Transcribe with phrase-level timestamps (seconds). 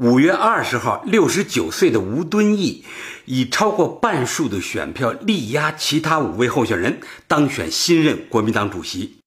[0.00, 2.82] 五月二十号，六十九岁的吴敦义
[3.26, 9.18] 以超过半数的选票力压其他五位候选人，当选新任国民党主席。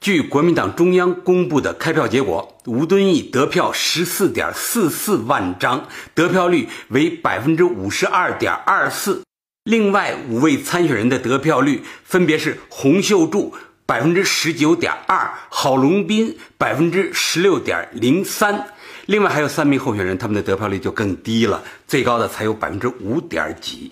[0.00, 9.22] 据国民党中央公布的开票结果，吴敦义得票十四点四四万张，得票率为百分之五十二点二四。
[9.64, 18.68] 另外五位参选人的得票率分别是洪秀柱百分之十九点二，郝龙斌百分之十六点零三。
[19.06, 23.90] 另外还有三名候选人，他们的得票率就更低了，最高的才有百分之五点几。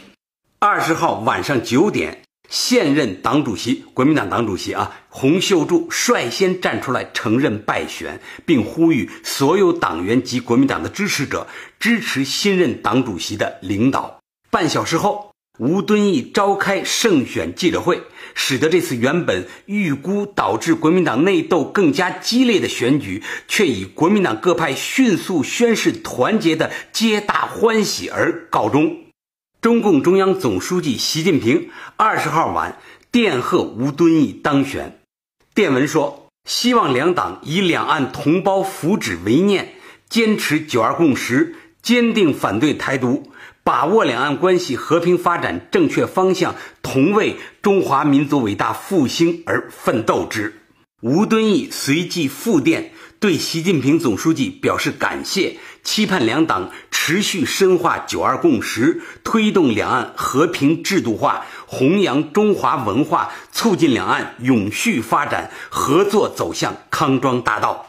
[0.58, 2.20] 二十号晚上九点。
[2.50, 11.46] 现任党主席、国民党党主席啊，洪秀柱率先站出来承认败选，并呼吁所有党员及国民党的支持者
[11.80, 14.20] 支持新任党主席的领导。
[14.50, 18.02] 半小时后，吴敦义召开胜选记者会，
[18.34, 28.96] 使得这次原本预估导致国民党内斗更加激烈的选举，却以国民党各派迅速宣誓团结的皆大欢喜而告终。
[29.60, 32.80] 中共中央总书记习近平二十号晚
[33.12, 34.98] 电贺吴敦义当选，
[35.54, 39.74] 电文说：“希望两党以两岸同胞福祉为念，
[40.08, 43.30] 坚持九二共识，坚定反对台独，
[43.64, 50.60] 把握两岸关系和平发展正确方向，同为中华民族伟大复兴而奋斗之。”
[51.00, 52.92] 吴敦义随即复电。
[53.20, 67.86] 对习近平总书记表示感谢，期盼两党持续深化“九二共识”，推动两岸和平制度化，弘扬中华文化，促进两岸永续发展，合作走向康庄大道。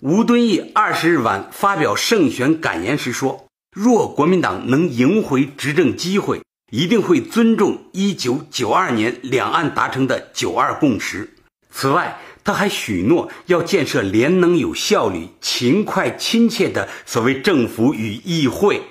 [0.00, 11.34] 吴敦义二十日晚发表胜选感言时说：“若国民党能赢回执政机会，一定会尊重一九九二年两岸达成的‘九二共识’。
[11.72, 18.82] 此外，”他还许诺要建设廉能、有效率、勤快、亲切的所谓政府与议会，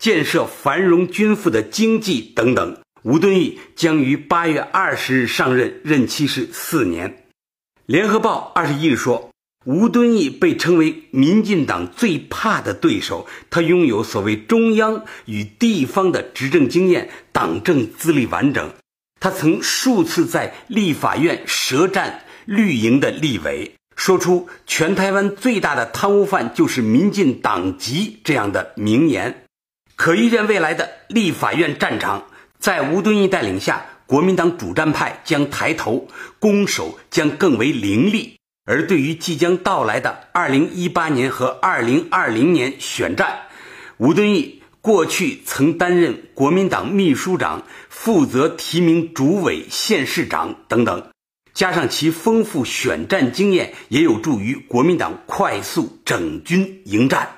[0.00, 2.78] 建设繁荣均富的经济等等。
[3.02, 7.26] 吴敦义将于八月二十日上任，任期是四年。
[7.84, 9.30] 联合报二十一日说，
[9.66, 18.72] 吴敦义被称为民进党最怕的对手，他拥有所谓中央与地方的执政经验，党政资历完整。
[19.20, 22.22] 他曾数次在立法院舌战。
[22.46, 29.42] 绿营的立委说出“全台湾最大的贪污犯就是民进党籍”这样的名言，
[29.96, 32.26] 可预见未来的立法院战场，
[32.60, 36.06] 在吴敦义带领下，国民党主战派将抬头，
[36.38, 38.36] 攻守将更为凌厉。
[38.66, 43.42] 而对于即将到来的2018年和2020年选战，
[43.96, 51.10] 吴敦义过去曾担任国民党秘书长，负责提名主委、县市长等等。
[51.54, 57.30] 加上其丰富选战经验，也有助于国民党快速整军迎战。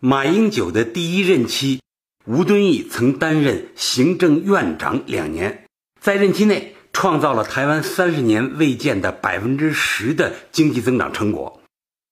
[0.00, 1.80] 马英九的第一任期，
[2.24, 5.64] 吴敦义曾担任行政院长两年，
[6.00, 11.60] 在任期内创造了台湾三十年未见的百分之十的经济增长成果，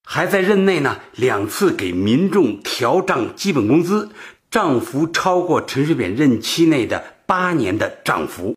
[0.06, 4.10] 还在任内呢两次给民众调涨基本工资，
[4.50, 8.56] 涨幅超过陈水扁任期内的八年的涨幅。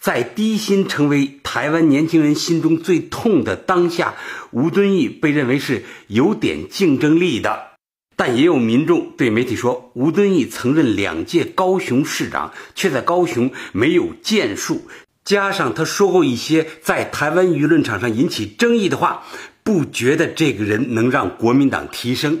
[0.00, 4.14] 在低薪成为台湾年轻人心中最痛的当下，
[4.52, 7.70] 吴敦义被认为是有点竞争力的，
[8.14, 14.82] 但也有民众对媒体说，吴敦义曾任两届高雄市长，却在高雄没有建树，
[15.28, 19.24] 加上他说过一些在台湾舆论场上引起争议的话，
[19.62, 22.40] 不觉得这个人能让国民党提升。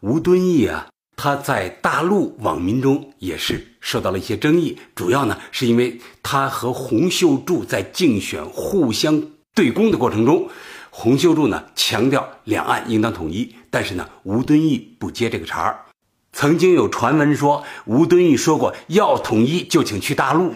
[0.00, 0.88] 吴敦义啊。
[1.18, 9.22] 他在大陆网民中也是受到了一些争议，主要呢是因为他和洪秀柱在竞选互相
[9.54, 10.50] 对攻的过程中，
[10.90, 15.86] 洪秀柱呢强调两岸应当统一，但是呢吴敦义不接这个茬儿。
[16.34, 20.52] 曾经有传闻说吴敦义说过要统一就请去大陆，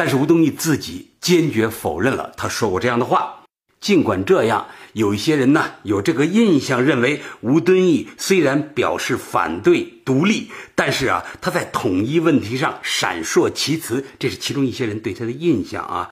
[0.00, 3.44] 但是吴敦义自己坚决否认了他说过这样的话。
[3.82, 16.08] 尽管这样，有一些人呢有这个印象，认为吴敦义虽然表示反对独立，但是啊，他在统一问题上闪烁其词，这是其中一些人对他的印象啊。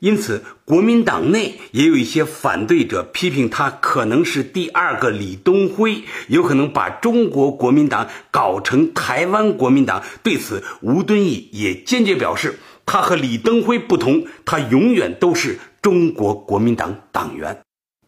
[0.00, 10.02] 因此，国民党内也有一些反对者批评他可能是第二个李登辉，有可能把中国国民党搞成台湾国民党。
[10.24, 15.58] 对此，吴敦义也坚决表示，他和李登辉不同，他永远都是。
[15.82, 17.58] 中国国民党党员。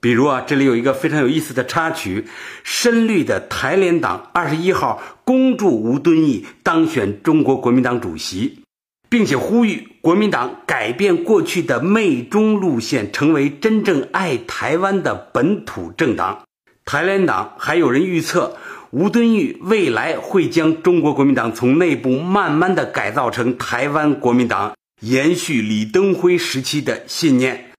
[0.00, 2.25] 比如啊，这里有一个非常有意思的插曲：
[2.62, 8.61] 深绿的台联党二十一号恭祝吴敦义当选中国国民党主席，
[9.09, 16.44] 并且呼吁国民党改变过去的媚中路线，成为真正爱台湾的本土政党。
[16.85, 18.56] 台联党还有人预测，
[18.96, 27.73] 吴敦义未来会将中国国民党从内部慢慢的改造成台湾国民党，延续李登辉时期的信念。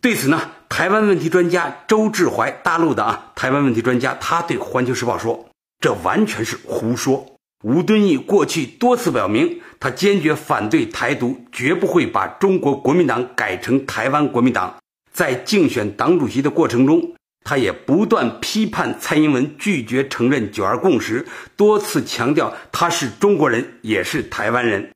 [0.00, 0.40] 对此呢？
[0.70, 5.46] 台湾问题专家周志怀，大陆的啊，台湾问题专家，他对《环球时报》说
[5.78, 7.26] ：“这完全是胡说。
[7.62, 14.74] 吴敦义过去多次表明，他坚决反对台独，绝不会把中国国民党改成台湾国民党。
[15.12, 17.12] 在竞选党主席的过程中，
[17.46, 21.24] 他也不断批判蔡英文拒绝承认九二共识，
[21.56, 24.90] 多次强调他是中国人，也是台湾人。”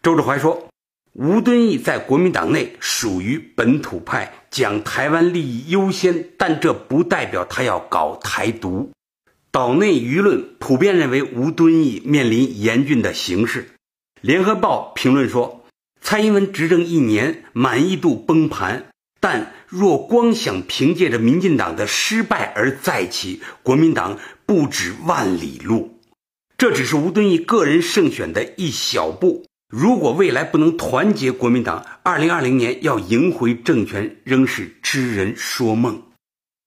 [0.00, 0.68] 周志怀说。
[1.18, 8.90] 吴敦义在国民党内属于本土派，讲台湾利益优先，但这不代表他要搞台独。
[9.50, 13.70] 岛内舆论普遍认为吴敦义面临严峻的形势。
[14.20, 15.64] 联合报评论说，
[16.02, 18.84] 蔡英文执政一年，满意度崩盘，
[19.20, 26.00] 但若光想凭借着民进党的失败而再起，国民党不止万里路。
[26.58, 29.44] 这只是吴敦义个人胜选的一小步。
[29.68, 36.02] 如果未来不能团结国民党，二零二零年要赢回政权仍是痴人说梦。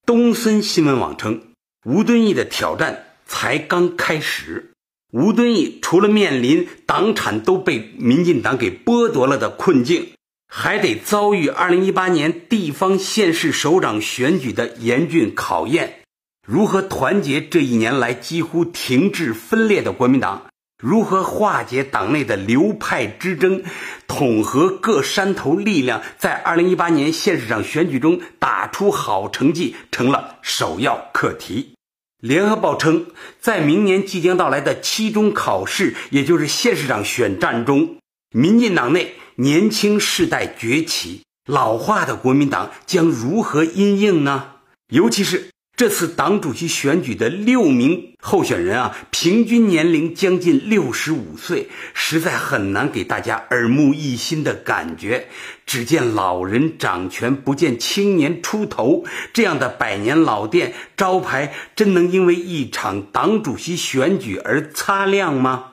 [0.05, 1.41] 东森新闻网称，
[1.85, 4.71] 吴敦义的挑战才刚开始。
[5.11, 10.09] 吴敦义除了面临党产都被民进党给剥夺了的困境，
[10.51, 15.99] 还得遭遇二零一八年地方县市首长选举的严峻考验。
[16.45, 20.47] 如何团结这一年来几乎停滞分裂的国民党？
[20.81, 23.61] 如何化解党内的流派之争，
[24.07, 31.73] 统合各山头力量，在二零一八年县市长选举中打出好成绩，成了首要课题。
[32.21, 33.07] 联合报称，
[33.39, 37.97] 在明年即将到来的期中考试，也就是县市长选战中，
[38.31, 44.47] 民进党内年轻世代崛起，老化的国民党将如何因应呢？
[44.89, 45.49] 尤其是。
[45.77, 55.29] 这次党主席选举的六名候选人啊，平均年龄将近六十五岁，实在很难给大家耳目一新的感觉。
[55.65, 65.68] 只见老人掌权，不见青年出头，这样的百年老店招牌，真能因为一场党主席选举而擦亮吗？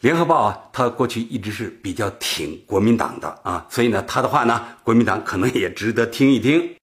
[0.00, 6.76] 联合报啊，他过去一直是比较挺国民党的啊，所以呢，他的话呢，国民党可能也值得听一听。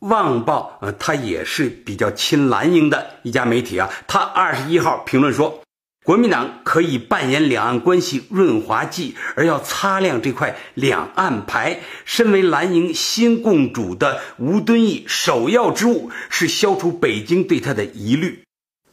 [0.00, 3.88] 旺报，呃，它也是比较亲蓝营的一家媒体啊。
[4.06, 5.62] 他二十一号评论说，
[6.04, 11.80] 国民党可以扮演两岸关系润滑剂，而要擦亮这块两岸牌。
[12.04, 18.42] 身为蓝营新共主的吴敦义，首要之务是消除北京对他的疑虑。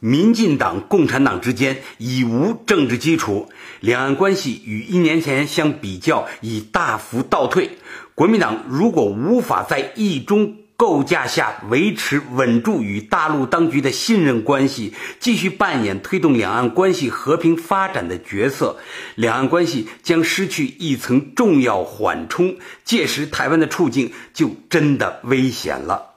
[0.06, 3.48] 民进党、共产党之间已无政治基础，
[3.80, 7.70] 两岸关系与一年前相比较已大幅倒退。
[8.14, 10.58] 国民党如果无法在一中。
[10.78, 18.76] 构架下维持稳住与大陆当局的信任关系，继续扮演推动两岸关系和平发展的角色，
[19.14, 26.15] 两岸关系将失去一层重要缓冲，届时台湾的处境就真的危险了。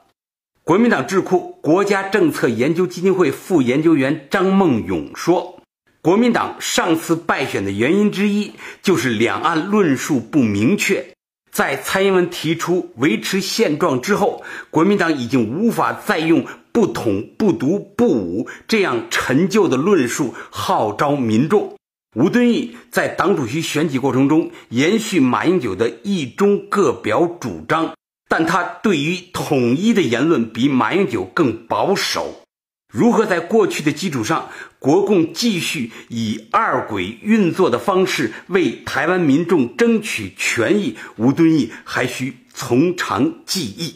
[0.69, 5.63] 国民党智库国家政策研究基金会副研究员张梦勇说
[5.99, 8.51] ：“国民党上次败选的原因之一
[8.83, 11.03] 就是两岸论述不明确。”
[11.51, 21.73] 在蔡英文提出维持现状之后，国民党已经无法再用“不统、不独、不武”这样陈旧的论述号召民众。
[22.15, 27.95] 吴敦义在党主席选举过程中延续马英九的一中各表主张，
[28.29, 32.45] 但他对于统一的言论比马英九更保守。
[32.91, 40.95] 如何在过去的基础上，国共继续以二轨运作的方式为台湾民众争取权益？
[41.17, 43.95] 吴敦义还需从长计议。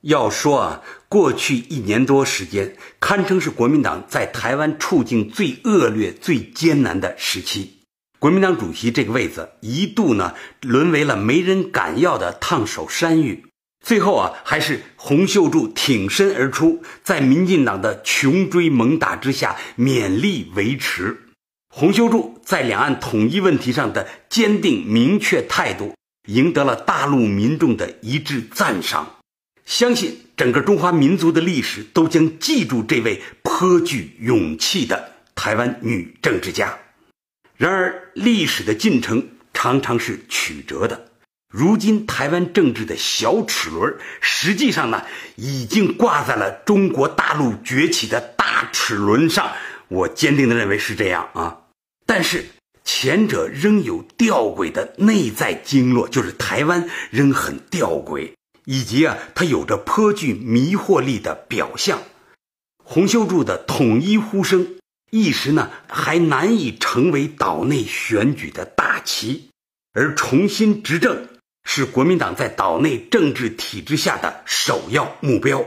[0.00, 7.83] 要说啊，过去一年多时间，堪称是国民党在台湾处境最恶劣、最艰难的时期。
[8.24, 13.44] 国民党主席这个位子一度呢，沦为了没人敢要的烫手山芋。
[13.84, 21.18] 最后啊，还是洪秀柱挺身而出，在民进党的穷追猛打之下勉力维持。
[21.68, 25.94] 洪秀柱在两岸统一问题上的坚定明确态度，
[26.26, 29.16] 赢得了大陆民众的一致赞赏。
[29.66, 36.78] 相信整个中华民族的历史都将记住这位颇具勇气的台湾女政治家。
[37.56, 41.12] 然而，历史的进程常常是曲折的。
[41.48, 45.04] 如今台湾政治的小齿轮，实际上呢，
[45.36, 49.52] 已经挂在了中国大陆崛起的大齿轮上。
[49.86, 51.60] 我坚定的认为是这样啊。
[52.06, 52.46] 但是
[52.82, 58.32] 前者仍有吊诡的内在经络，就是台湾仍很吊诡，
[58.64, 62.02] 以及啊，它有着颇具迷惑力的表象。
[62.82, 64.74] 洪秀柱的统一呼声，
[65.10, 69.50] 一时呢还难以成为岛内选举的大旗，
[69.92, 71.28] 而重新执政。
[71.66, 75.64] 是国民党在岛内政治体制下的首要目标。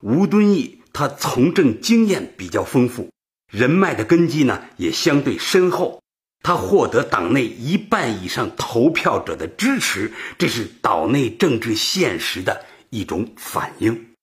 [0.00, 3.10] 吴敦义他从政经验比较丰富，
[3.52, 6.02] 人脉的根基呢也相对深厚，
[6.42, 14.14] 他获得党内一半以上投票者的支持，这是岛内政治现实的一种反应。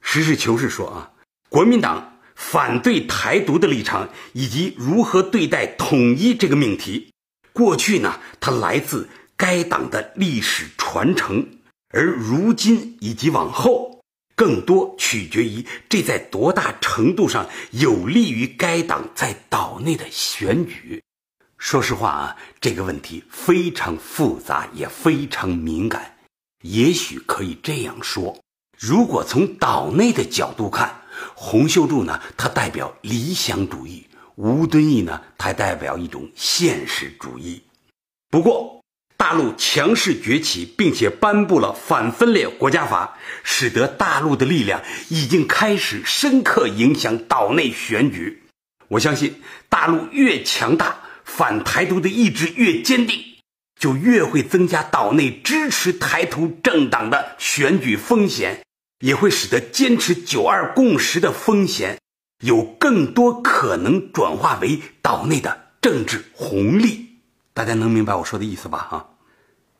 [0.00, 1.10] 实事求是说啊，
[1.48, 2.09] 国民党
[2.40, 7.12] 反对台独的立场以及如何对待统一这个命题，
[7.52, 9.08] 过去呢它来自。
[9.36, 11.48] 该党的历史传承，
[11.94, 14.02] 而如今以及往后，
[14.36, 21.02] 更多取决于这在多大程度上有利于该党在岛内的选举。
[21.56, 26.16] 说实话啊，这个问题非常复杂，也非常敏感。
[26.60, 28.38] 也许可以这样说：
[28.78, 30.99] 如果从岛内的角度看，
[31.34, 37.62] 洪秀柱呢，他代表理想主义；吴敦义呢，他代表一种现实主义。
[38.30, 38.80] 不过，
[39.16, 48.42] 大陆强势崛起，并且颁布了反分裂国家法，使得大陆的力量已经开始深刻影响岛内选举。
[48.88, 53.22] 我相信，大陆越强大，反台独的意志越坚定，
[53.78, 58.64] 就越会增加岛内支持台独政党的选举风险，
[59.00, 61.98] 也会使得坚持九二共识的风险
[62.44, 67.08] 有更多可能转化为岛内的政治红利。
[67.52, 68.78] 大家能明白我说的意思吧？
[68.90, 69.10] 哈。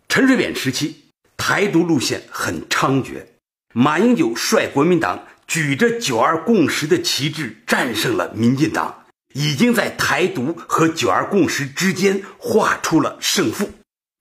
[0.08, 1.04] 陈水扁时期，
[1.36, 3.24] 台独路线很猖獗。
[3.72, 13.70] 马英九率国民党举着“九二共识”的旗帜，战胜了民进党，已经在台独和“九二共识”之间画出了胜负。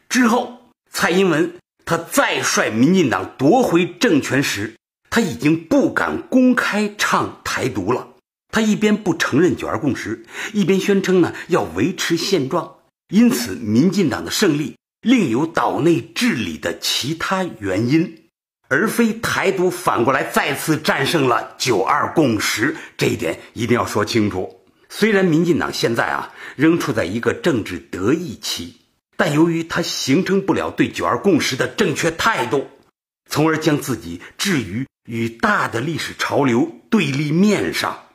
[0.08, 4.76] 之后，蔡英文他再率民进党夺回政权时，
[5.10, 8.08] 他已经不敢公开唱台独了。
[8.52, 12.76] 他一边不承认“九二共识”，一边宣称呢要维持现状。
[13.10, 14.76] 因此，民进党的胜利。
[15.02, 18.26] 另有岛内治理的其他原因，
[18.68, 24.60] 而非台独反过来再次战胜了九二共识，这一点一定要说清楚。
[24.90, 28.76] 虽然民进党现在啊仍处在一个政治得意期，
[29.16, 32.68] 但由于他形成不了对九二共识的正确态度，
[33.30, 38.06] 从而将自己置于与大的历史潮流对立面上，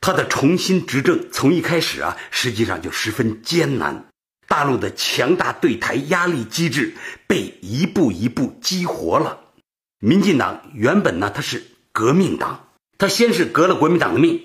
[0.00, 4.06] 他的重新执政从一开始啊实际上就十分艰难。
[4.48, 6.94] 大陆的强大对台压力机制
[7.26, 9.40] 被一步一步激活了。
[10.00, 14.42] 民进党原本呢，它是革命党，它先是革了国民党的命，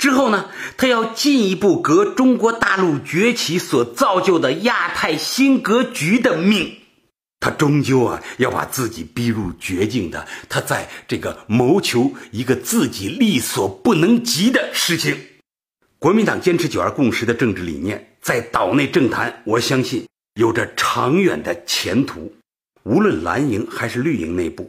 [0.00, 6.75] 之后呢，它要进一步革中国大陆崛起所造就的亚太新格局的命。
[7.46, 15.16] 他终究啊，要把自己逼入绝境的，他在这个谋求一个自己力所不能及的事情。
[16.00, 18.14] 国民党坚持九二共识的政治理念。
[18.20, 22.34] 在岛内政坛，我相信有着长远的前途。
[22.82, 24.68] 无论蓝营还是绿营内部，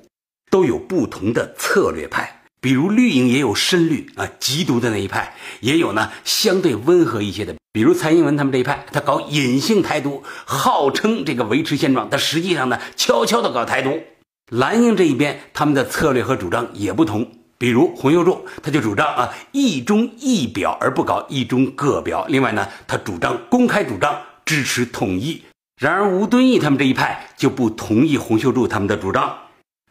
[0.52, 2.37] 都有不同的策略派。
[2.60, 14.02] 比如绿营也有深绿啊，极独的那一派；也有呢相对温和一些的，比如蔡英文他们这一派，他搞隐性台独，号称这个维持现状，但实际上呢悄悄的搞台独。
[14.50, 17.30] 蓝营这一边，他们的策略和主张也不同。
[17.60, 22.26] 比如洪秀柱，他就主张啊一中一表，而不搞一中各表。
[22.30, 25.42] 另外呢，他主张公开主张支持统一。
[25.80, 29.38] 然而吴敦义他们这一派就不同意洪秀柱他们的主张。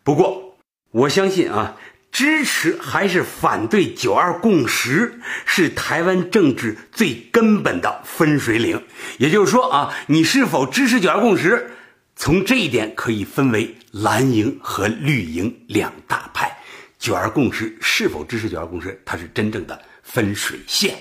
[0.02, 0.56] 不过
[0.92, 1.76] 我相信啊，
[2.16, 8.82] 支持还是反对九二共识，是台湾政治最根本的分水岭。
[9.18, 11.72] 也就是说啊，你是否支持九二共识，
[12.16, 16.56] 从这一点可以分为蓝营和绿营两大派。
[16.98, 18.98] 九二共识是否支持九二共识？
[19.04, 20.96] 它是真正的分水线。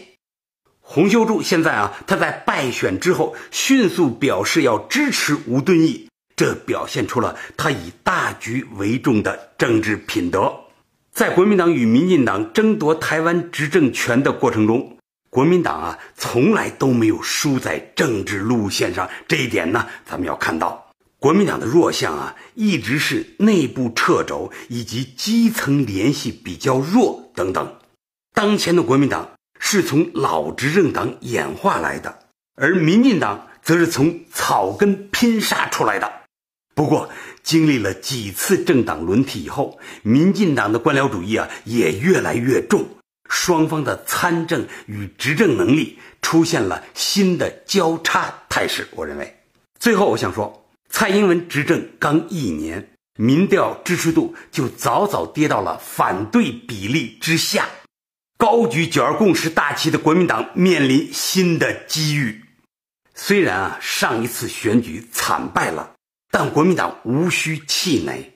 [0.82, 10.54] 洪秀柱现在啊，他在败选之后迅速表示要支持吴敦义，这表现出了他以大局为重的政治品德。
[11.16, 14.98] 在国民党与民进党争夺台湾执政权的过程中，
[15.30, 19.10] 国民党啊从来都没有输在政治路线上。
[19.26, 20.92] 这一点呢，咱们要看到。
[21.18, 27.76] 国民党的弱项啊，一直是内部掣肘以及基层联系比较弱等等。
[28.34, 32.20] 当前的国民党是从老执政党演化来的，
[32.58, 36.12] 而民进党则是从草根拼杀出来的。
[36.76, 37.10] 不过，
[37.42, 42.86] 经历了几次政党轮替以后，民进党的官僚主义啊也越来越重，
[43.30, 48.86] 双方的参政与执政能力出现了新的交叉态势。
[48.92, 49.40] 我认为，
[49.80, 57.70] 最后我想说，蔡英文执政刚一年，民调支持度就早早跌到了反对比例之下，
[58.38, 62.44] 高举九二共识大旗的国民党面临新的机遇。
[63.14, 65.95] 虽然啊，上一次选举惨败了。
[66.38, 68.34] 但国民党无需气馁，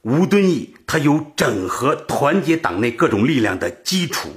[0.00, 4.30] 吴敦义他有整合团结党内各种力量的基础。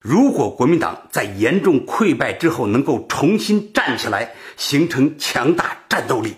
[0.00, 6.34] 如果国民党在严重溃败之后能够重新站起来，形成强大战斗力，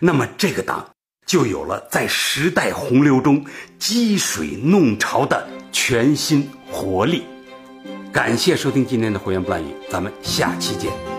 [0.00, 0.90] 那么这个党
[1.24, 3.46] 就有了在时代洪流中
[3.78, 7.22] 积水弄潮的全新活力。
[8.12, 11.11] 感谢收听今天的《胡言不乱语》，咱们下期见。